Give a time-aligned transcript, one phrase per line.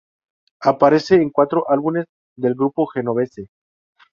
[0.63, 3.49] Aparece en cuatro álbumes del grupo genovese.